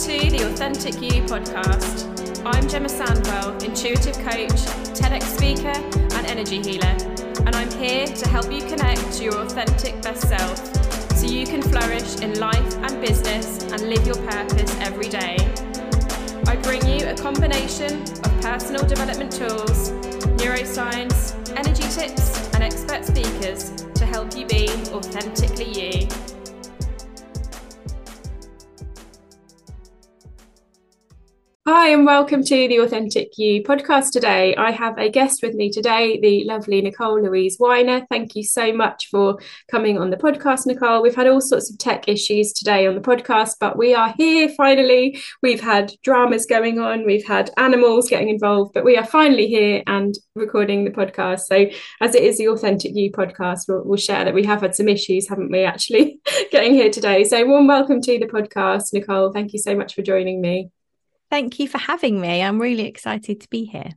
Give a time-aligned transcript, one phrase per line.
[0.00, 2.08] to the Authentic You podcast.
[2.46, 4.60] I'm Gemma Sandwell, intuitive coach,
[4.96, 5.76] TEDx speaker,
[6.16, 6.96] and energy healer,
[7.44, 10.56] and I'm here to help you connect to your authentic best self
[11.14, 15.36] so you can flourish in life and business and live your purpose every day.
[16.46, 19.90] I bring you a combination of personal development tools,
[20.40, 26.39] neuroscience, energy tips, and expert speakers to help you be authentically you.
[31.72, 34.56] Hi, and welcome to the Authentic You podcast today.
[34.56, 38.04] I have a guest with me today, the lovely Nicole Louise Winer.
[38.10, 39.38] Thank you so much for
[39.70, 41.00] coming on the podcast, Nicole.
[41.00, 44.48] We've had all sorts of tech issues today on the podcast, but we are here
[44.48, 45.20] finally.
[45.42, 49.84] We've had dramas going on, we've had animals getting involved, but we are finally here
[49.86, 51.42] and recording the podcast.
[51.42, 51.66] So,
[52.00, 54.88] as it is the Authentic You podcast, we'll, we'll share that we have had some
[54.88, 56.18] issues, haven't we, actually
[56.50, 57.22] getting here today.
[57.22, 59.32] So, warm welcome to the podcast, Nicole.
[59.32, 60.72] Thank you so much for joining me.
[61.30, 62.42] Thank you for having me.
[62.42, 63.92] I'm really excited to be here.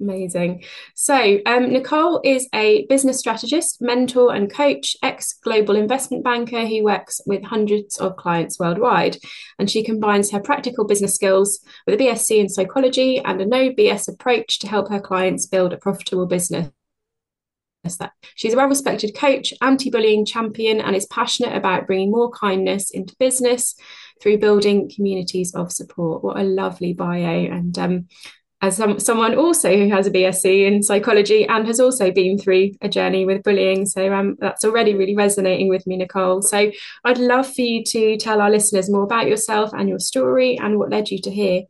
[0.00, 0.64] Amazing.
[0.94, 6.82] So, um, Nicole is a business strategist, mentor, and coach, ex global investment banker who
[6.82, 9.18] works with hundreds of clients worldwide.
[9.58, 13.70] And she combines her practical business skills with a BSc in psychology and a no
[13.70, 16.70] BS approach to help her clients build a profitable business.
[18.34, 22.90] She's a well respected coach, anti bullying champion, and is passionate about bringing more kindness
[22.90, 23.74] into business
[24.20, 26.22] through building communities of support.
[26.22, 27.46] What a lovely bio.
[27.46, 28.06] And um,
[28.60, 32.70] as some, someone also who has a BSc in psychology and has also been through
[32.80, 33.84] a journey with bullying.
[33.86, 36.42] So um, that's already really resonating with me, Nicole.
[36.42, 36.70] So
[37.04, 40.78] I'd love for you to tell our listeners more about yourself and your story and
[40.78, 41.62] what led you to here.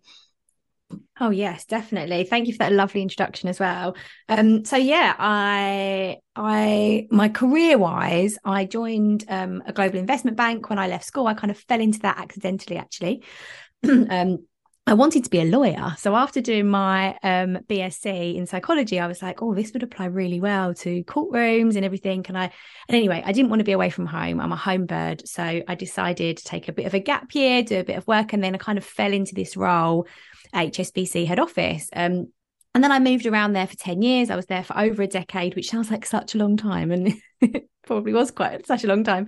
[1.20, 2.24] Oh yes, definitely.
[2.24, 3.94] Thank you for that lovely introduction as well.
[4.28, 10.70] Um, so yeah, I I my career wise, I joined um, a global investment bank
[10.70, 11.26] when I left school.
[11.26, 13.24] I kind of fell into that accidentally, actually.
[13.88, 14.46] um,
[14.84, 15.94] I wanted to be a lawyer.
[15.96, 20.06] So after doing my um, BSc in psychology, I was like, oh, this would apply
[20.06, 22.24] really well to courtrooms and everything.
[22.24, 22.44] Can I?
[22.88, 24.40] And anyway, I didn't want to be away from home.
[24.40, 25.26] I'm a home bird.
[25.26, 28.06] So I decided to take a bit of a gap year, do a bit of
[28.08, 28.32] work.
[28.32, 30.08] And then I kind of fell into this role
[30.52, 31.88] HSBC head office.
[31.94, 32.32] Um,
[32.74, 34.30] and then I moved around there for 10 years.
[34.30, 36.90] I was there for over a decade, which sounds like such a long time.
[36.90, 39.26] And it probably was quite such a long time.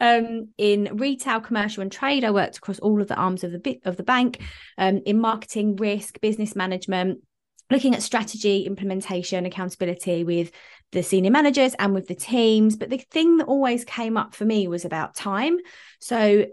[0.00, 3.80] Um, in retail, commercial, and trade, I worked across all of the arms of the
[3.84, 4.40] of the bank,
[4.78, 7.18] um, in marketing, risk, business management,
[7.68, 10.52] looking at strategy, implementation, accountability with
[10.92, 12.76] the senior managers and with the teams.
[12.76, 15.58] But the thing that always came up for me was about time.
[16.00, 16.46] So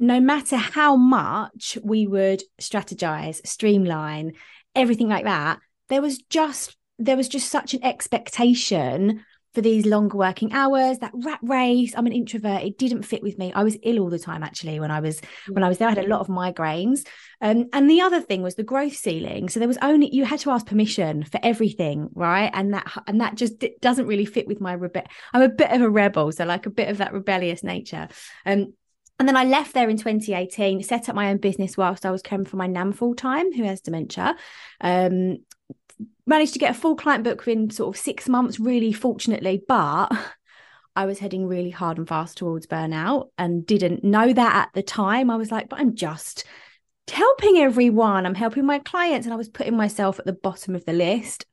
[0.00, 4.32] no matter how much we would strategize, streamline,
[4.74, 5.60] everything like that,
[5.94, 11.12] there was just there was just such an expectation for these longer working hours that
[11.14, 11.94] rat race.
[11.96, 12.64] I'm an introvert.
[12.64, 13.52] It didn't fit with me.
[13.52, 15.86] I was ill all the time actually when i was when i was there.
[15.86, 17.06] I had a lot of migraines.
[17.40, 19.48] Um, and the other thing was the growth ceiling.
[19.48, 22.50] So there was only you had to ask permission for everything right?
[22.52, 24.72] And that and that just doesn't really fit with my
[25.32, 28.08] i'm a bit of a rebel so like a bit of that rebellious nature.
[28.44, 28.74] Um,
[29.18, 32.22] and then I left there in 2018, set up my own business whilst I was
[32.22, 34.34] caring for my nan full time, who has dementia.
[34.80, 35.38] Um,
[36.26, 40.08] managed to get a full client book within sort of six months, really fortunately, but
[40.96, 44.82] I was heading really hard and fast towards burnout and didn't know that at the
[44.82, 45.28] time.
[45.28, 46.44] I was like, but I'm just
[47.10, 48.26] helping everyone.
[48.26, 49.26] I'm helping my clients.
[49.26, 51.46] And I was putting myself at the bottom of the list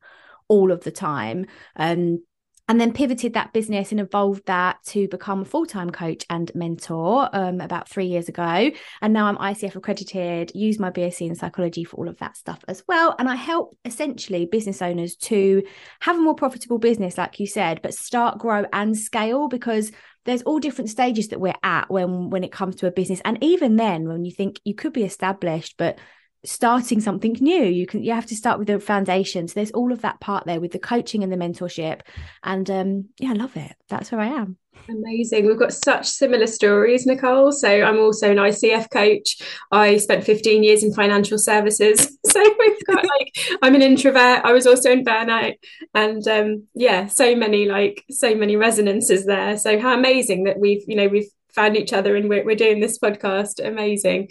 [0.48, 1.46] all of the time.
[1.76, 2.22] Um,
[2.68, 7.28] and then pivoted that business and evolved that to become a full-time coach and mentor
[7.32, 8.70] um, about three years ago.
[9.00, 12.64] And now i'm icf accredited use my bsc in psychology for all of that stuff
[12.68, 13.14] as well.
[13.18, 15.62] And i help essentially business owners to
[16.00, 19.92] have a more profitable business like you said but start grow and scale because
[20.24, 23.20] there's all different stages that we're at when when it comes to a business.
[23.24, 25.98] And even then when you think you could be established but
[26.44, 27.64] starting something new.
[27.64, 30.60] You can you have to start with the foundations there's all of that part there
[30.60, 32.00] with the coaching and the mentorship.
[32.42, 33.74] And um yeah i love it.
[33.88, 34.56] That's where i am.
[34.88, 35.46] Amazing.
[35.46, 37.52] We've got such similar stories nicole.
[37.52, 39.40] So i'm also an icf coach.
[39.70, 42.18] I spent 15 years in financial services.
[42.32, 44.40] So we've got like i'm an introvert.
[44.42, 45.54] I was also in burnout.
[45.94, 49.58] And um yeah so many like so many resonances there.
[49.58, 52.80] So how amazing that we've you know we've found each other and we're, we're doing
[52.80, 53.64] this podcast.
[53.64, 54.30] Amazing.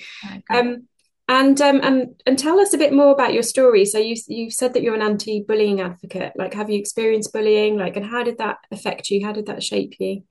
[0.49, 0.87] Um
[1.31, 3.85] and um, and and tell us a bit more about your story.
[3.85, 6.33] So you you said that you're an anti-bullying advocate.
[6.35, 7.77] Like, have you experienced bullying?
[7.77, 9.25] Like, and how did that affect you?
[9.25, 10.23] How did that shape you?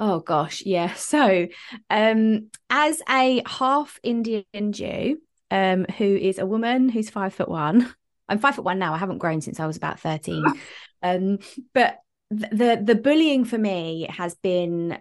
[0.00, 0.94] Oh gosh, yeah.
[0.94, 1.46] So,
[1.88, 5.18] um, as a half Indian Jew,
[5.52, 7.94] um, who is a woman who's five foot one.
[8.28, 8.94] I'm five foot one now.
[8.94, 10.44] I haven't grown since I was about thirteen.
[11.04, 11.38] um,
[11.72, 11.98] but
[12.30, 14.98] the the bullying for me has been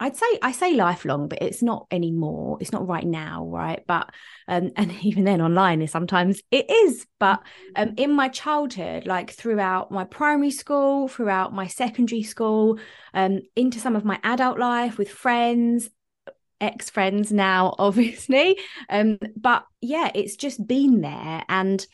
[0.00, 2.58] I'd say I say lifelong, but it's not anymore.
[2.60, 3.82] It's not right now, right?
[3.86, 4.10] But
[4.46, 7.06] um, and even then online is sometimes it is.
[7.18, 7.42] But
[7.76, 12.78] um, in my childhood, like throughout my primary school, throughout my secondary school,
[13.14, 15.90] um, into some of my adult life with friends,
[16.60, 18.58] ex friends now, obviously.
[18.88, 21.84] Um, but yeah, it's just been there, and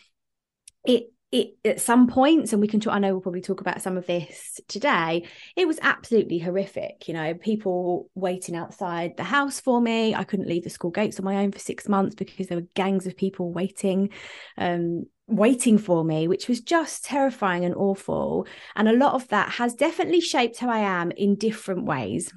[0.87, 3.82] it it at some points, and we can talk, I know we'll probably talk about
[3.82, 5.26] some of this today,
[5.56, 7.08] it was absolutely horrific.
[7.08, 10.14] You know, people waiting outside the house for me.
[10.14, 12.69] I couldn't leave the school gates on my own for six months because there were
[12.75, 14.10] gangs of people waiting.
[14.56, 18.46] Um, waiting for me, which was just terrifying and awful.
[18.76, 22.31] And a lot of that has definitely shaped who I am in different ways.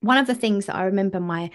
[0.00, 1.50] One of the things that I remember my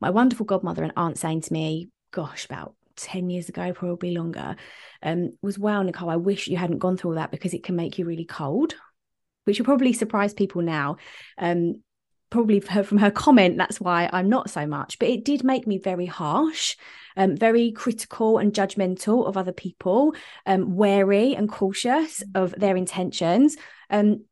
[0.00, 4.56] my wonderful godmother and aunt saying to me, gosh, about 10 years ago, probably longer,
[5.02, 7.76] um, was wow, Nicole, I wish you hadn't gone through all that because it can
[7.76, 8.74] make you really cold,
[9.44, 10.96] which will probably surprise people now.
[11.38, 11.82] Um,
[12.30, 15.78] probably from her comment, that's why I'm not so much, but it did make me
[15.78, 16.76] very harsh,
[17.16, 20.14] um, very critical and judgmental of other people,
[20.46, 23.56] um, wary and cautious of their intentions.
[23.90, 24.24] Um,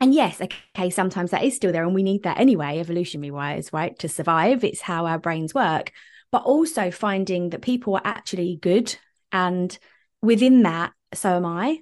[0.00, 3.72] and yes, okay, sometimes that is still there, and we need that anyway, evolutionary wise,
[3.72, 4.62] right, to survive.
[4.62, 5.90] It's how our brains work
[6.30, 8.96] but also finding that people are actually good.
[9.32, 9.76] And
[10.22, 11.78] within that, so am I.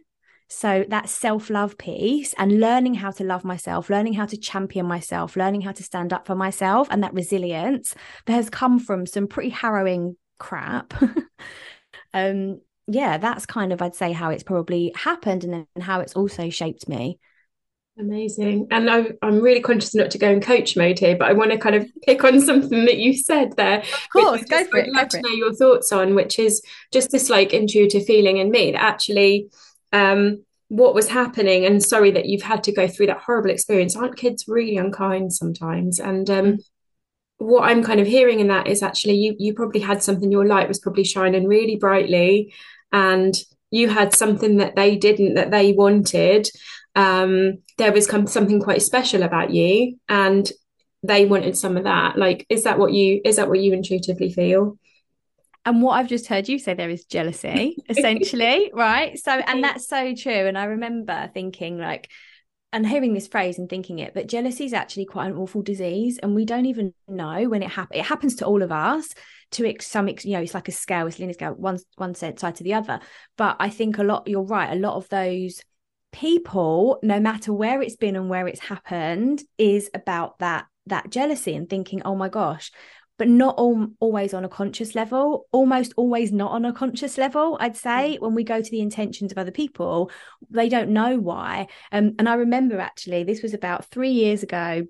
[0.49, 4.87] So that self love piece and learning how to love myself, learning how to champion
[4.87, 7.95] myself, learning how to stand up for myself, and that resilience
[8.27, 10.95] that has come from some pretty harrowing crap.
[12.15, 16.15] um, yeah, that's kind of, I'd say, how it's probably happened and then how it's
[16.15, 17.19] also shaped me.
[17.99, 18.69] Amazing.
[18.71, 21.53] And I'm, I'm really conscious not to go in coach mode here, but I want
[21.53, 23.79] to kind of pick on something that you said there.
[23.79, 24.93] Of course, go for I'd it.
[24.93, 26.63] love to know your thoughts on, which is
[26.93, 29.49] just this like intuitive feeling in me that actually
[29.95, 33.97] um, what was happening, and sorry that you've had to go through that horrible experience.
[33.97, 35.99] Aren't kids really unkind sometimes?
[35.99, 36.59] And um, mm.
[37.39, 40.47] what I'm kind of hearing in that is actually you you probably had something, your
[40.47, 42.53] light was probably shining really brightly,
[42.93, 43.35] and
[43.71, 46.49] you had something that they didn't, that they wanted
[46.97, 50.51] um, there was something quite special about you and
[51.03, 54.33] they wanted some of that like is that what you is that what you intuitively
[54.33, 54.77] feel
[55.67, 59.19] and what I've just heard you say there is jealousy, essentially, right?
[59.19, 60.47] So, and that's so true.
[60.47, 62.09] And I remember thinking, like,
[62.73, 66.19] and hearing this phrase and thinking it, but jealousy is actually quite an awful disease,
[66.23, 67.99] and we don't even know when it happens.
[67.99, 69.09] It happens to all of us.
[69.53, 72.15] To ex- some, ex- you know, it's like a scale, it's linear scale, one one
[72.15, 73.01] side to the other.
[73.37, 74.29] But I think a lot.
[74.29, 74.73] You're right.
[74.73, 75.61] A lot of those
[76.21, 81.55] people no matter where it's been and where it's happened is about that that jealousy
[81.55, 82.73] and thinking oh my gosh
[83.19, 87.59] but not all, always on a conscious level almost always not on a conscious level
[87.61, 88.21] i'd say mm.
[88.21, 90.11] when we go to the intentions of other people
[90.49, 94.87] they don't know why um, and i remember actually this was about three years ago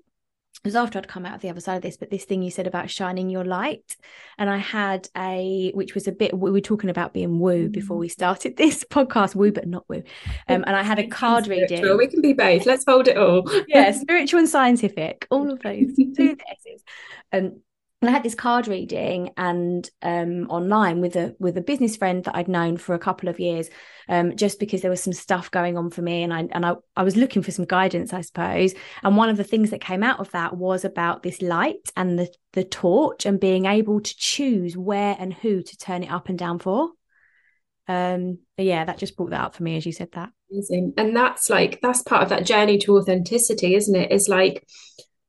[0.63, 2.51] was after I'd come out of the other side of this, but this thing you
[2.51, 3.95] said about shining your light.
[4.37, 7.97] And I had a, which was a bit, we were talking about being woo before
[7.97, 10.03] we started this podcast, woo, but not woo.
[10.47, 11.97] Um, and I had a card reading.
[11.97, 12.65] We can be both.
[12.65, 13.49] Let's hold it all.
[13.67, 16.83] yeah, spiritual and scientific, all of those two things.
[17.31, 17.61] Um,
[18.01, 22.23] and I had this card reading and um, online with a with a business friend
[22.25, 23.69] that I'd known for a couple of years,
[24.07, 26.75] um, just because there was some stuff going on for me, and I and I,
[26.95, 28.75] I was looking for some guidance, I suppose.
[29.01, 32.19] And one of the things that came out of that was about this light and
[32.19, 36.29] the the torch, and being able to choose where and who to turn it up
[36.29, 36.91] and down for.
[37.87, 40.29] Um, yeah, that just brought that up for me as you said that.
[40.51, 44.11] Amazing, and that's like that's part of that journey to authenticity, isn't it?
[44.11, 44.63] Is like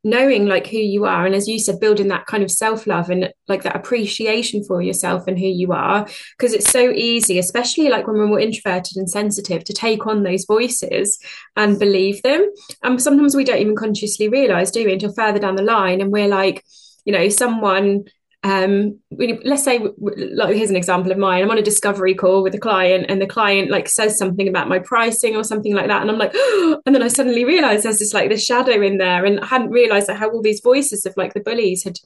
[0.05, 3.33] knowing like who you are and as you said building that kind of self-love and
[3.49, 8.07] like that appreciation for yourself and who you are because it's so easy especially like
[8.07, 11.19] when we're more introverted and sensitive to take on those voices
[11.57, 12.49] and believe them.
[12.83, 16.13] And sometimes we don't even consciously realize do we until further down the line and
[16.13, 16.65] we're like
[17.05, 18.05] you know someone
[18.45, 21.43] um let's say like here's an example of mine.
[21.43, 24.69] I'm on a discovery call with a client and the client like says something about
[24.69, 27.83] my pricing or something like that and i'm like oh, and then i suddenly realize
[27.83, 30.61] there's this like this shadow in there and i hadn't realized that how all these
[30.61, 31.99] voices of like the bullies had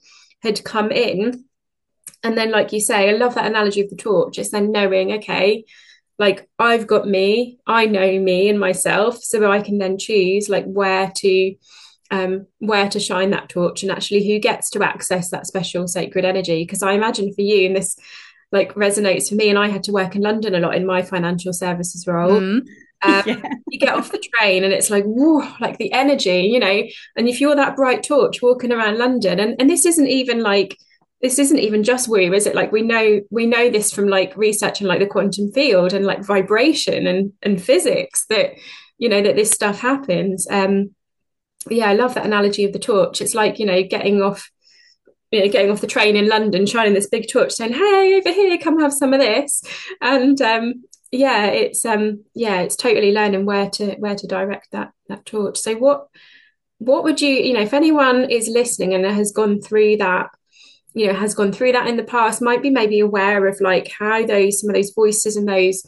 [0.42, 1.44] had come in.
[2.24, 4.38] And then like you say i love that analogy of the torch.
[4.38, 5.64] It's then knowing okay
[6.18, 10.64] like i've got me i know me and myself so i can then choose like
[10.66, 11.54] where to
[12.12, 16.26] um, where to shine that torch and actually who gets to access that special sacred
[16.26, 16.62] energy.
[16.62, 17.96] Because I imagine for you, and this
[18.52, 21.02] like resonates for me, and I had to work in London a lot in my
[21.02, 22.40] financial services role.
[22.40, 22.66] Mm.
[23.04, 23.42] Um, yeah.
[23.68, 26.84] you get off the train and it's like whoa, like the energy, you know.
[27.16, 30.78] And if you're that bright torch walking around London, and and this isn't even like
[31.20, 32.54] this isn't even just woo, is it?
[32.54, 36.06] Like we know we know this from like research and like the quantum field and
[36.06, 38.52] like vibration and and physics that
[38.98, 40.46] you know that this stuff happens.
[40.48, 40.94] Um,
[41.70, 43.20] yeah, I love that analogy of the torch.
[43.20, 44.50] It's like, you know, getting off,
[45.30, 48.32] you know, getting off the train in London, shining this big torch, saying, "Hey, over
[48.32, 49.62] here, come have some of this."
[50.00, 54.92] And um, yeah, it's um, yeah, it's totally learning where to where to direct that
[55.08, 55.58] that torch.
[55.58, 56.08] So what
[56.78, 60.30] what would you, you know, if anyone is listening and has gone through that,
[60.94, 63.90] you know, has gone through that in the past, might be maybe aware of like
[63.96, 65.82] how those some of those voices and those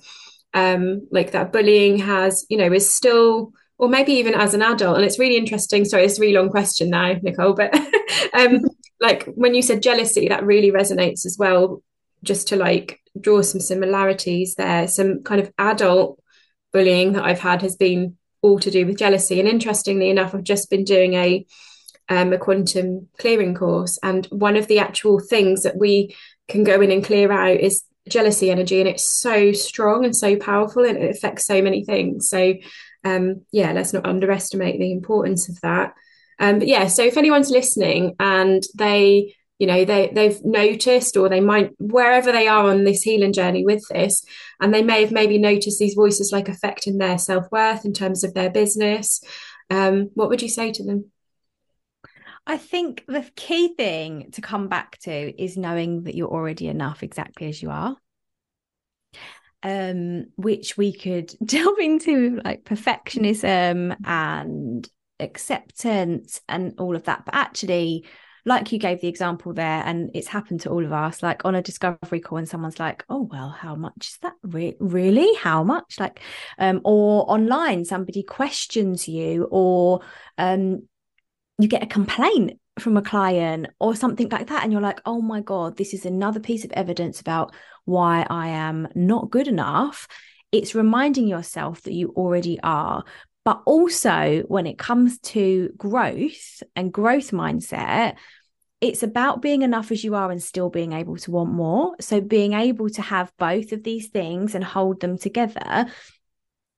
[0.53, 4.97] um like that bullying has, you know, is still or maybe even as an adult.
[4.97, 5.85] And it's really interesting.
[5.85, 7.75] Sorry, it's a really long question now, Nicole, but
[8.35, 8.61] um,
[9.01, 11.83] like when you said jealousy, that really resonates as well.
[12.23, 16.23] Just to like draw some similarities there, some kind of adult
[16.73, 19.41] bullying that I've had has been all to do with jealousy.
[19.41, 21.47] And interestingly enough, I've just been doing a
[22.11, 26.15] um, a quantum clearing course, and one of the actual things that we
[26.49, 30.37] can go in and clear out is jealousy energy, and it's so strong and so
[30.37, 32.29] powerful, and it affects so many things.
[32.29, 32.55] So
[33.05, 35.95] um, yeah, let's not underestimate the importance of that.
[36.39, 41.29] Um, but yeah, so if anyone's listening and they, you know, they they've noticed or
[41.29, 44.25] they might wherever they are on this healing journey with this,
[44.61, 48.25] and they may have maybe noticed these voices like affecting their self worth in terms
[48.25, 49.23] of their business.
[49.71, 51.11] Um, what would you say to them?
[52.47, 57.03] I think the key thing to come back to is knowing that you're already enough
[57.03, 57.97] exactly as you are
[59.65, 67.25] um, which we could delve into like perfectionism and acceptance and all of that.
[67.25, 68.07] But actually,
[68.45, 71.55] like you gave the example there, and it's happened to all of us, like on
[71.55, 74.35] a discovery call, and someone's like, "Oh well, how much is that?
[74.43, 75.35] Re- really?
[75.37, 76.21] How much?" Like,
[76.59, 80.03] um, or online, somebody questions you, or
[80.37, 80.87] um,
[81.59, 85.21] you get a complaint from a client or something like that and you're like oh
[85.21, 87.55] my god this is another piece of evidence about
[87.85, 90.09] why i am not good enough.
[90.53, 93.05] It's reminding yourself that you already are.
[93.45, 98.17] But also when it comes to growth and growth mindset
[98.81, 101.97] it's about being enough as you are and still being able to want more.
[102.01, 105.87] So being able to have both of these things and hold them together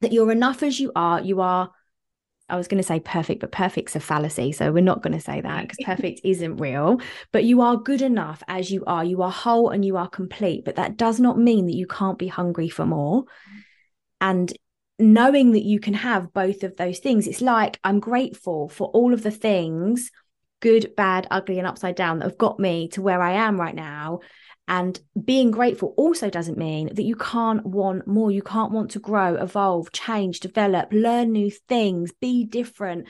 [0.00, 1.70] that you're enough as you are you are
[2.48, 4.52] I was going to say perfect, but perfect's a fallacy.
[4.52, 7.00] So we're not going to say that because perfect isn't real.
[7.32, 9.04] But you are good enough as you are.
[9.04, 10.64] You are whole and you are complete.
[10.64, 13.22] But that does not mean that you can't be hungry for more.
[13.22, 13.26] Mm.
[14.20, 14.52] And
[14.98, 19.12] knowing that you can have both of those things, it's like I'm grateful for all
[19.12, 20.10] of the things
[20.60, 23.74] good, bad, ugly, and upside down that have got me to where I am right
[23.74, 24.20] now.
[24.68, 28.30] And being grateful also doesn't mean that you can't want more.
[28.30, 33.06] You can't want to grow, evolve, change, develop, learn new things, be different.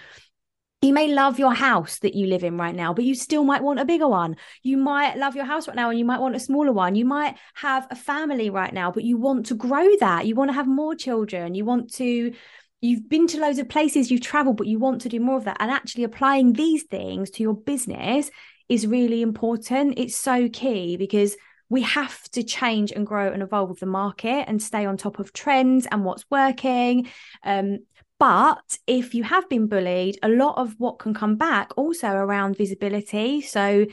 [0.82, 3.62] You may love your house that you live in right now, but you still might
[3.62, 4.36] want a bigger one.
[4.62, 6.94] You might love your house right now and you might want a smaller one.
[6.94, 10.26] You might have a family right now, but you want to grow that.
[10.26, 11.54] You want to have more children.
[11.54, 12.34] You want to
[12.82, 15.44] you've been to loads of places, you've traveled, but you want to do more of
[15.44, 15.56] that.
[15.60, 18.30] And actually applying these things to your business
[18.68, 19.94] is really important.
[19.98, 21.36] It's so key because
[21.68, 25.18] we have to change and grow and evolve with the market and stay on top
[25.18, 27.08] of trends and what's working.
[27.42, 27.80] Um,
[28.18, 32.56] but if you have been bullied, a lot of what can come back also around
[32.56, 33.40] visibility.
[33.42, 33.86] So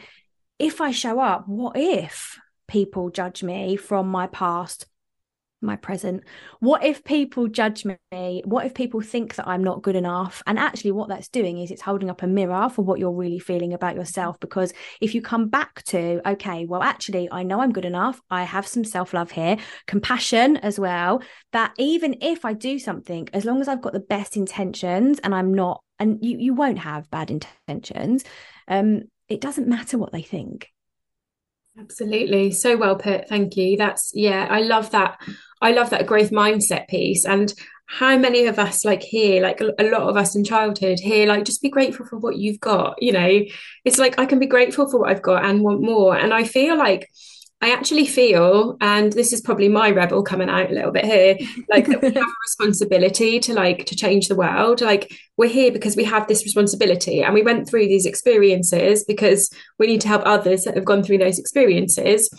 [0.60, 4.86] if I show up, what if people judge me from my past?
[5.63, 6.24] My present
[6.60, 10.60] what if people judge me what if people think that i'm not good enough and
[10.60, 13.74] actually what that's doing is it's holding up a mirror for what you're really feeling
[13.74, 17.86] about yourself because if you come back to okay well actually i know i'm good
[17.86, 23.27] enough i have some self-love here compassion as well that even if i do something
[23.34, 26.79] as long as i've got the best intentions and i'm not and you you won't
[26.79, 28.24] have bad intentions
[28.67, 30.70] um it doesn't matter what they think
[31.79, 32.51] Absolutely.
[32.51, 33.27] So well put.
[33.27, 33.77] Thank you.
[33.77, 35.20] That's, yeah, I love that.
[35.63, 37.25] I love that growth mindset piece.
[37.25, 37.53] And
[37.88, 41.46] how many of us, like here, like a lot of us in childhood here, like
[41.46, 43.01] just be grateful for what you've got.
[43.01, 43.41] You know,
[43.86, 46.15] it's like I can be grateful for what I've got and want more.
[46.15, 47.10] And I feel like,
[47.63, 51.38] I actually feel, and this is probably my rebel coming out a little bit here,
[51.70, 54.82] like that we have a responsibility to like to change the world.
[54.82, 59.50] Like we're here because we have this responsibility, and we went through these experiences because
[59.79, 62.29] we need to help others that have gone through those experiences,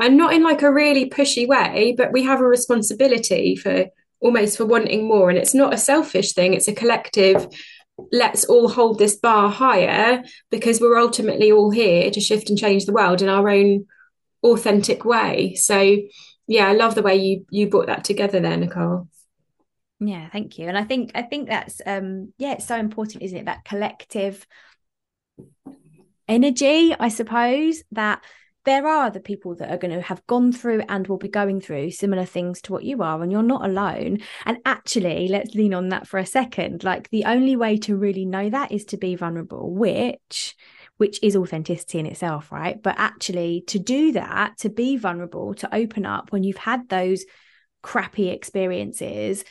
[0.00, 3.84] and not in like a really pushy way, but we have a responsibility for
[4.22, 7.46] almost for wanting more, and it's not a selfish thing; it's a collective
[8.12, 12.86] let's all hold this bar higher because we're ultimately all here to shift and change
[12.86, 13.84] the world in our own
[14.42, 15.54] authentic way.
[15.54, 15.96] So
[16.46, 19.08] yeah, I love the way you you brought that together there, Nicole.
[20.00, 20.66] Yeah, thank you.
[20.66, 23.44] And I think I think that's um yeah, it's so important, isn't it?
[23.44, 24.46] That collective
[26.26, 28.24] energy, I suppose, that
[28.64, 31.60] there are other people that are going to have gone through and will be going
[31.60, 34.18] through similar things to what you are, and you're not alone.
[34.44, 36.84] And actually, let's lean on that for a second.
[36.84, 40.56] Like the only way to really know that is to be vulnerable, which
[41.00, 42.82] which is authenticity in itself, right?
[42.82, 47.24] But actually, to do that, to be vulnerable, to open up when you've had those
[47.82, 49.42] crappy experiences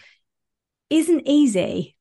[0.91, 1.95] isn't easy.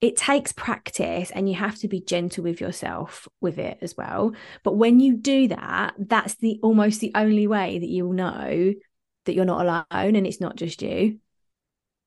[0.00, 4.34] It takes practice and you have to be gentle with yourself with it as well.
[4.62, 8.72] But when you do that that's the almost the only way that you'll know
[9.24, 11.18] that you're not alone and it's not just you.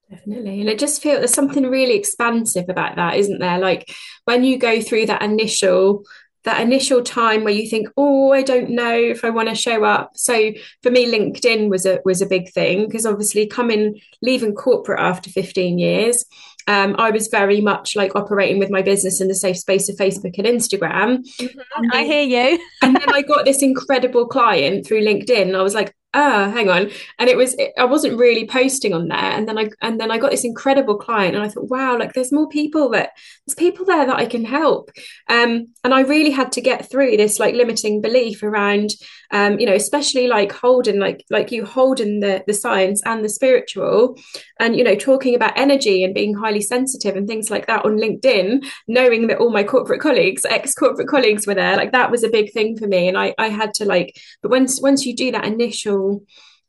[0.09, 0.61] Definitely.
[0.61, 3.59] And it just feels there's something really expansive about that isn't there?
[3.59, 3.93] Like
[4.23, 6.05] when you go through that initial
[6.43, 9.83] that initial time where you think oh i don't know if i want to show
[9.83, 14.55] up so for me linkedin was a was a big thing because obviously coming leaving
[14.55, 16.25] corporate after 15 years
[16.67, 19.95] um, I was very much like operating with my business in the safe space of
[19.95, 21.25] Facebook and Instagram.
[21.39, 21.59] Mm-hmm.
[21.77, 22.59] And I hear you.
[22.83, 25.55] and then I got this incredible client through LinkedIn.
[25.55, 26.89] I was like, ah, hang on.
[27.19, 29.17] And it was, it, I wasn't really posting on there.
[29.17, 32.13] And then I, and then I got this incredible client and I thought, wow, like
[32.13, 33.11] there's more people that
[33.45, 34.89] there's people there that I can help.
[35.29, 38.95] Um, and I really had to get through this like limiting belief around,
[39.31, 43.29] um, you know, especially like holding, like, like you holding the, the science and the
[43.29, 44.17] spiritual
[44.59, 47.97] and, you know, talking about energy and being highly sensitive and things like that on
[47.97, 52.23] LinkedIn, knowing that all my corporate colleagues, ex corporate colleagues were there, like that was
[52.23, 53.07] a big thing for me.
[53.07, 56.25] And I, I had to like, but once, once you do that initial initial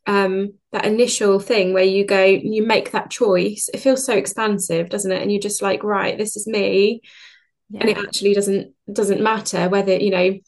[0.07, 4.89] um that initial thing where you go you make that choice it feels so expansive
[4.89, 5.21] doesn't it?
[5.21, 7.01] And you're just like right this is me.
[7.69, 7.81] Yeah.
[7.81, 10.39] and it actually doesn't doesn't matter whether you know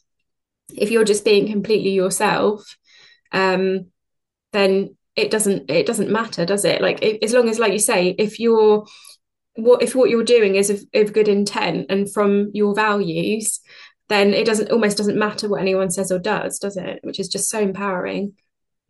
[0.74, 2.76] if you're just being completely yourself
[3.32, 3.86] um
[4.52, 6.80] then it doesn't it doesn't matter does it?
[6.80, 8.86] Like if, as long as like you say if you're
[9.54, 13.60] what if what you're doing is of, of good intent and from your values
[14.08, 16.98] then it doesn't almost doesn't matter what anyone says or does does it?
[17.02, 18.34] Which is just so empowering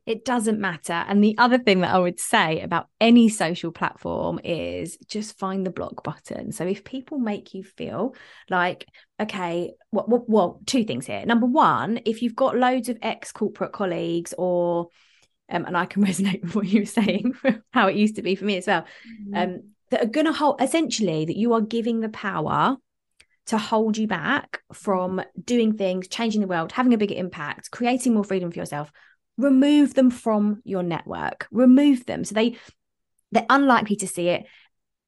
[0.06, 0.92] it doesn't matter.
[0.92, 5.64] And the other thing that I would say about any social platform is just find
[5.64, 6.52] the block button.
[6.52, 8.14] So if people make you feel
[8.50, 8.86] like,
[9.18, 11.24] okay, well, well, well two things here.
[11.24, 14.88] Number one, if you've got loads of ex corporate colleagues or
[15.48, 17.34] um, and I can resonate with what you were saying,
[17.72, 19.34] how it used to be for me as well, mm-hmm.
[19.36, 22.76] um, that are going to hold essentially that you are giving the power
[23.46, 28.14] to hold you back from doing things, changing the world, having a bigger impact, creating
[28.14, 28.90] more freedom for yourself
[29.36, 31.46] remove them from your network.
[31.50, 32.24] Remove them.
[32.24, 32.56] So they
[33.32, 34.46] they're unlikely to see it.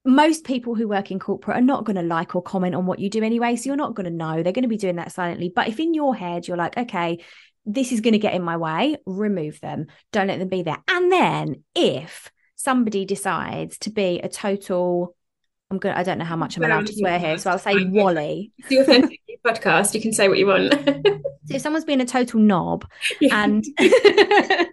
[0.04, 2.98] Most people who work in corporate are not going to like or comment on what
[2.98, 4.42] you do anyway so you're not going to know.
[4.42, 5.52] They're going to be doing that silently.
[5.54, 7.18] But if in your head you're like okay
[7.68, 9.86] this is going to get in my way remove them.
[10.12, 10.82] Don't let them be there.
[10.88, 15.15] And then if somebody decides to be a total
[15.70, 15.92] I'm good.
[15.92, 18.52] I don't know how much I'm allowed to swear here, so I'll say Wally.
[18.58, 19.94] It's the authentic podcast.
[19.94, 20.72] You can say what you want.
[20.72, 22.88] so if someone's being a total knob
[23.20, 23.42] yeah.
[23.42, 23.64] and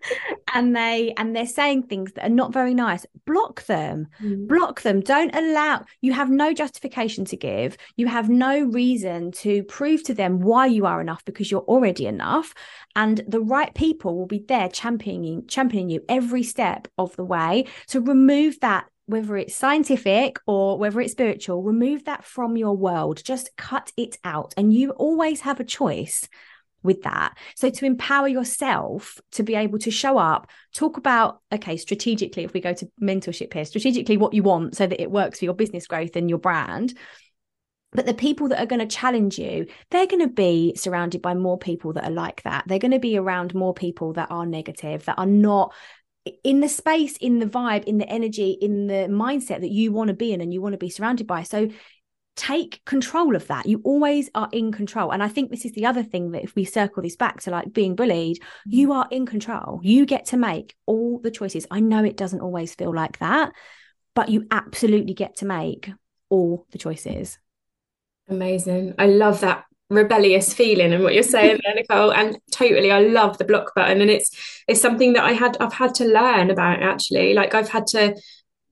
[0.54, 4.08] and they and they're saying things that are not very nice, block them.
[4.22, 4.48] Mm.
[4.48, 5.02] Block them.
[5.02, 5.84] Don't allow.
[6.02, 7.76] You have no justification to give.
[7.96, 12.06] You have no reason to prove to them why you are enough because you're already
[12.06, 12.54] enough.
[12.96, 17.66] And the right people will be there championing championing you every step of the way
[17.88, 23.22] to remove that whether it's scientific or whether it's spiritual, remove that from your world.
[23.24, 24.54] Just cut it out.
[24.58, 26.28] And you always have a choice
[26.84, 27.38] with that.
[27.56, 32.54] So to empower yourself to be able to show up, talk about, okay, strategically, if
[32.54, 35.54] we go to mentorship here, strategically what you want so that it works for your
[35.54, 36.94] business growth and your brand.
[37.94, 41.36] But the people that are going to challenge you, they're going to be surrounded by
[41.36, 42.64] more people that are like that.
[42.68, 45.74] They're going to be around more people that are negative, that are not
[46.44, 50.08] in the space, in the vibe, in the energy, in the mindset that you want
[50.08, 51.44] to be in and you want to be surrounded by.
[51.44, 51.70] So
[52.36, 53.66] take control of that.
[53.66, 55.12] You always are in control.
[55.12, 57.52] And I think this is the other thing that if we circle this back to
[57.52, 58.72] like being bullied, mm-hmm.
[58.72, 59.80] you are in control.
[59.84, 61.68] You get to make all the choices.
[61.70, 63.52] I know it doesn't always feel like that,
[64.16, 65.92] but you absolutely get to make
[66.30, 67.38] all the choices.
[68.30, 68.96] Amazing.
[68.98, 72.12] I love that rebellious feeling and what you're saying there, Nicole.
[72.12, 74.32] And totally, I love the block button, and it's
[74.68, 77.34] it's something that I had I've had to learn about actually.
[77.34, 78.16] Like I've had to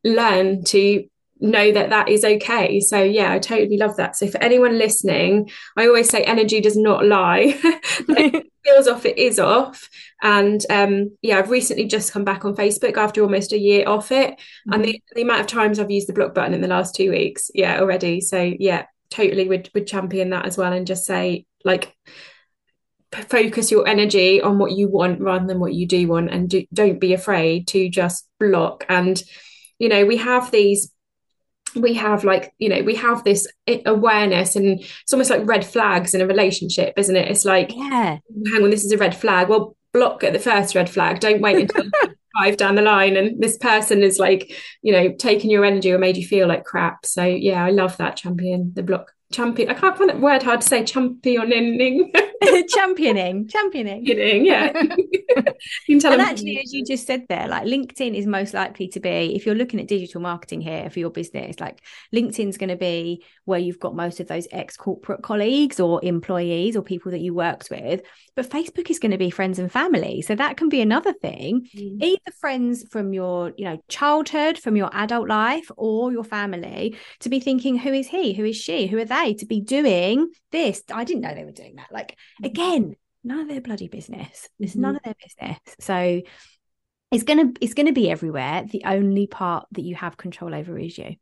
[0.03, 1.05] learn to
[1.41, 2.79] know that that is okay.
[2.79, 4.15] So yeah, I totally love that.
[4.15, 7.59] So for anyone listening, I always say energy does not lie.
[7.63, 9.89] it feels off, it is off.
[10.21, 14.11] And um, yeah, I've recently just come back on Facebook after almost a year off
[14.11, 14.73] it, mm-hmm.
[14.73, 17.09] and the, the amount of times I've used the block button in the last two
[17.09, 18.21] weeks, yeah, already.
[18.21, 21.95] So yeah, totally would would champion that as well and just say like
[23.11, 26.65] focus your energy on what you want rather than what you do want and do,
[26.73, 28.85] don't be afraid to just block.
[28.89, 29.21] And
[29.79, 30.91] you know we have these
[31.75, 33.47] we have like you know we have this
[33.85, 37.29] awareness and it's almost like red flags in a relationship isn't it?
[37.29, 38.19] It's like yeah.
[38.51, 39.49] Hang on this is a red flag.
[39.49, 41.19] Well block at the first red flag.
[41.19, 41.91] Don't wait until
[42.37, 45.97] five down the line and this person is like, you know, taking your energy or
[45.97, 47.05] made you feel like crap.
[47.05, 49.69] So yeah, I love that champion, the block champion.
[49.69, 50.83] I can't find that word hard to say.
[50.83, 52.11] Championing.
[52.67, 54.05] championing, championing.
[54.05, 54.71] Championing, yeah.
[55.87, 59.45] and actually, as you just said there, like LinkedIn is most likely to be, if
[59.45, 61.81] you're looking at digital marketing here for your business, like
[62.13, 66.75] LinkedIn's going to be where you've got most of those ex corporate colleagues or employees
[66.75, 68.01] or people that you worked with.
[68.35, 70.21] But Facebook is going to be friends and family.
[70.21, 71.67] So that can be another thing.
[71.75, 72.03] Mm.
[72.03, 77.29] Either friends from your, you know, childhood, from your adult life, or your family to
[77.29, 78.33] be thinking, who is he?
[78.33, 78.87] Who is she?
[78.87, 79.20] Who are they?
[79.29, 80.83] To be doing this.
[80.91, 81.91] I didn't know they were doing that.
[81.91, 82.47] Like mm.
[82.47, 84.49] again, none of their bloody business.
[84.59, 84.81] It's mm-hmm.
[84.81, 85.59] none of their business.
[85.79, 86.21] So
[87.11, 88.65] it's gonna it's gonna be everywhere.
[88.69, 91.15] The only part that you have control over is you.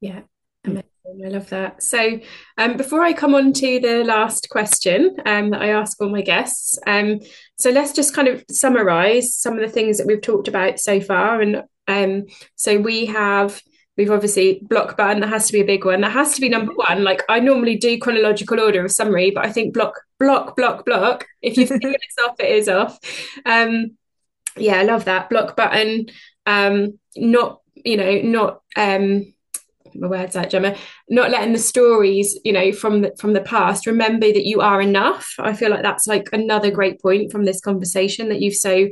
[0.00, 0.20] Yeah.
[0.64, 0.84] Amazing.
[1.24, 1.82] I love that.
[1.82, 2.20] So,
[2.58, 6.22] um, before I come on to the last question um, that I ask all my
[6.22, 7.20] guests, um,
[7.58, 11.00] so let's just kind of summarize some of the things that we've talked about so
[11.00, 11.40] far.
[11.40, 12.24] And um,
[12.56, 13.62] so we have,
[13.96, 16.00] we've obviously block button, that has to be a big one.
[16.02, 17.04] That has to be number one.
[17.04, 21.26] Like I normally do chronological order of summary, but I think block, block, block, block.
[21.42, 22.98] If you think it's off, it is off.
[23.44, 23.96] Um,
[24.56, 26.06] yeah, I love that block button.
[26.44, 29.32] Um, not, you know, not um
[29.98, 30.76] my words out, Gemma,
[31.08, 34.80] not letting the stories, you know, from the from the past, remember that you are
[34.80, 35.34] enough.
[35.38, 38.88] I feel like that's like another great point from this conversation that you've so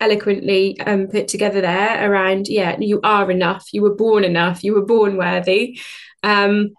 [0.00, 3.68] eloquently um, put together there around, yeah, you are enough.
[3.72, 4.64] You were born enough.
[4.64, 5.78] You were born worthy.
[6.22, 6.70] Um,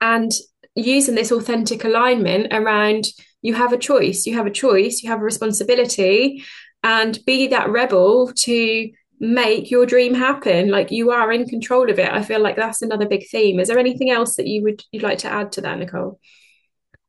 [0.00, 0.32] and
[0.74, 3.06] using this authentic alignment around
[3.42, 6.42] you have a choice, you have a choice, you have a responsibility,
[6.82, 11.98] and be that rebel to make your dream happen like you are in control of
[11.98, 14.82] it i feel like that's another big theme is there anything else that you would
[14.90, 16.18] you'd like to add to that nicole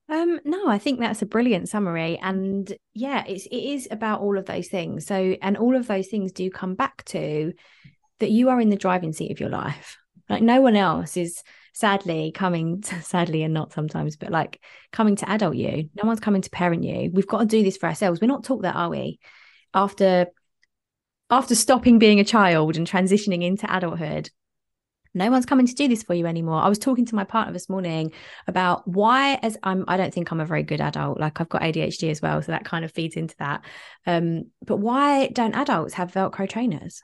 [0.08, 4.38] um no i think that's a brilliant summary and yeah it's it is about all
[4.38, 5.06] of those things.
[5.06, 7.54] So and all of those things do come back to
[8.20, 9.98] that you are in the driving seat of your life.
[10.30, 11.42] Like no one else is
[11.74, 15.90] sadly coming to, sadly and not sometimes but like coming to adult you.
[15.96, 17.12] No one's coming to parent you.
[17.12, 18.22] We've got to do this for ourselves.
[18.22, 19.20] We're not taught that are we?
[19.74, 20.28] After
[21.30, 24.30] after stopping being a child and transitioning into adulthood,
[25.16, 26.62] no one's coming to do this for you anymore.
[26.62, 28.12] I was talking to my partner this morning
[28.48, 31.20] about why, as I'm, I don't think I'm a very good adult.
[31.20, 33.64] Like I've got ADHD as well, so that kind of feeds into that.
[34.06, 37.02] Um, but why don't adults have Velcro trainers?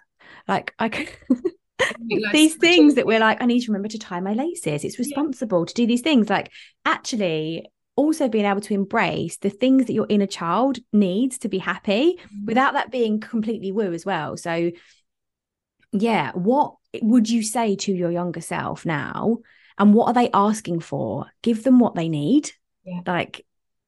[0.47, 1.09] Like I could.
[2.31, 4.83] these things that we're like, I need to remember to tie my laces.
[4.83, 5.65] It's responsible yeah.
[5.65, 6.29] to do these things.
[6.29, 6.51] Like,
[6.85, 11.57] actually, also being able to embrace the things that your inner child needs to be
[11.57, 12.45] happy mm-hmm.
[12.45, 14.37] without that being completely woo as well.
[14.37, 14.71] So,
[15.91, 19.39] yeah, what would you say to your younger self now?
[19.77, 21.27] And what are they asking for?
[21.41, 22.51] Give them what they need.
[22.83, 23.01] Yeah.
[23.05, 23.45] Like,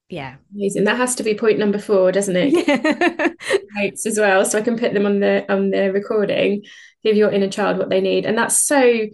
[0.10, 0.36] yeah.
[0.56, 0.86] Amazing.
[0.86, 2.68] That has to be point number four, doesn't it?
[2.68, 3.30] Yeah.
[3.76, 4.46] Notes as well.
[4.46, 6.64] So I can put them on the on the recording.
[7.04, 8.26] Give your inner child what they need.
[8.26, 9.08] And that's so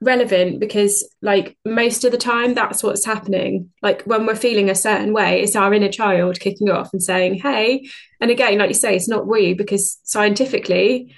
[0.00, 4.74] relevant because like most of the time that's what's happening like when we're feeling a
[4.74, 7.88] certain way it's our inner child kicking off and saying hey
[8.20, 11.14] and again like you say it's not we because scientifically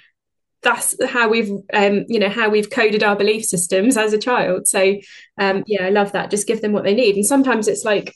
[0.63, 4.67] that's how we've um you know how we've coded our belief systems as a child
[4.67, 4.95] so
[5.37, 8.15] um yeah i love that just give them what they need and sometimes it's like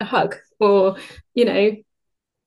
[0.00, 0.96] a hug or
[1.34, 1.72] you know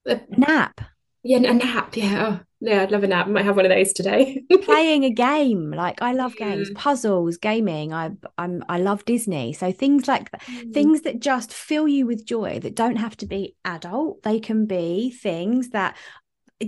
[0.07, 0.81] a nap
[1.23, 3.27] yeah a nap yeah oh, yeah, I'd love a nap.
[3.27, 4.43] I might have one of those today.
[4.63, 7.93] Playing a game, like I love games, puzzles, gaming.
[7.93, 9.53] I I'm I love Disney.
[9.53, 10.73] So things like mm.
[10.73, 14.23] things that just fill you with joy that don't have to be adult.
[14.23, 15.95] They can be things that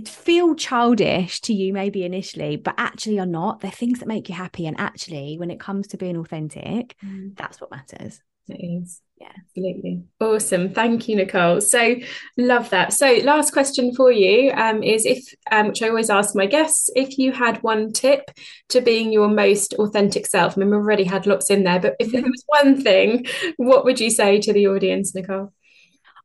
[0.08, 4.34] feel childish to you maybe initially but actually are not they're things that make you
[4.34, 7.36] happy and actually when it comes to being authentic mm.
[7.36, 10.02] that's what matters it is yeah, absolutely.
[10.20, 10.74] Awesome.
[10.74, 11.60] Thank you, Nicole.
[11.60, 11.94] So
[12.36, 12.92] love that.
[12.92, 16.90] So last question for you um, is if, um, which I always ask my guests,
[16.96, 18.32] if you had one tip
[18.70, 21.94] to being your most authentic self, I mean, we've already had lots in there, but
[22.00, 23.26] if there was one thing,
[23.58, 25.52] what would you say to the audience, Nicole?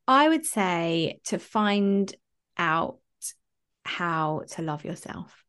[0.07, 2.13] I would say to find
[2.57, 2.97] out
[3.87, 5.43] how to love yourself.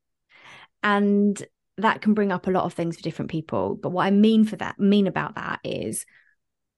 [0.82, 1.42] And
[1.76, 3.74] that can bring up a lot of things for different people.
[3.74, 6.06] But what I mean for that, mean about that is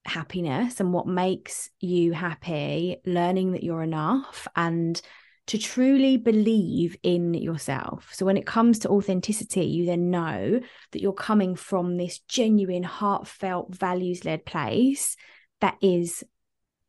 [0.05, 5.01] happiness and what makes you happy, learning that you're enough and
[5.47, 8.11] to truly believe in yourself.
[8.13, 10.61] So when it comes to authenticity, you then know
[10.93, 15.17] that you're coming from this genuine, heartfelt, values led place
[15.61, 16.23] that is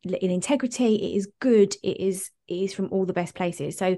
[0.04, 3.76] in integrity, it is good, it is it is from all the best places.
[3.76, 3.96] So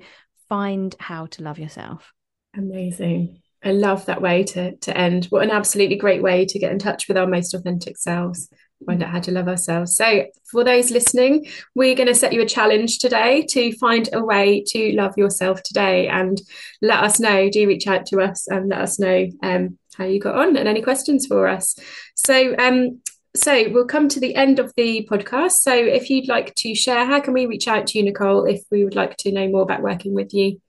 [0.48, 2.12] find how to love yourself.
[2.56, 3.40] Amazing.
[3.62, 5.26] I love that way to to end.
[5.26, 8.48] What an absolutely great way to get in touch with our most authentic selves
[8.84, 9.96] find out how to love ourselves.
[9.96, 14.22] So, for those listening, we're going to set you a challenge today to find a
[14.22, 16.40] way to love yourself today and
[16.82, 17.48] let us know.
[17.50, 20.68] Do reach out to us and let us know um, how you got on and
[20.68, 21.76] any questions for us.
[22.14, 23.00] So, um,
[23.36, 25.52] so we'll come to the end of the podcast.
[25.52, 28.62] So, if you'd like to share, how can we reach out to you, Nicole, if
[28.70, 30.60] we would like to know more about working with you?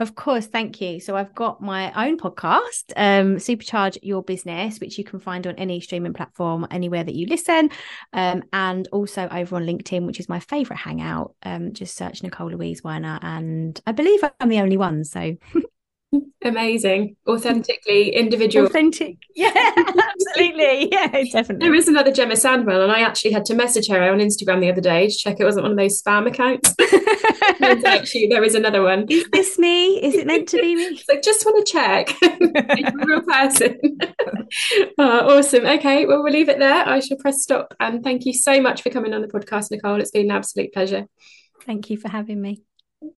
[0.00, 0.98] Of course, thank you.
[0.98, 5.54] So I've got my own podcast, um, Supercharge Your Business, which you can find on
[5.54, 7.70] any streaming platform, anywhere that you listen,
[8.12, 11.36] um, and also over on LinkedIn, which is my favourite hangout.
[11.44, 15.04] Um, just search Nicole Louise Winer, and I believe I'm the only one.
[15.04, 15.36] So
[16.44, 17.16] Amazing.
[17.26, 18.66] Authentically individual.
[18.66, 19.16] Authentic.
[19.34, 20.92] Yeah, absolutely.
[20.92, 21.66] Yeah, definitely.
[21.66, 24.70] There is another Gemma Sandwell, and I actually had to message her on Instagram the
[24.70, 26.74] other day to check it wasn't one of those spam accounts.
[27.86, 29.06] actually, there is another one.
[29.08, 30.02] Is this me?
[30.02, 31.02] Is it meant to be me?
[31.08, 32.14] like, just want to check.
[33.06, 33.78] real person.
[34.98, 35.64] oh, awesome.
[35.64, 36.86] Okay, well, we'll leave it there.
[36.88, 37.74] I shall press stop.
[37.80, 40.00] And thank you so much for coming on the podcast, Nicole.
[40.00, 41.06] It's been an absolute pleasure.
[41.64, 42.62] Thank you for having me.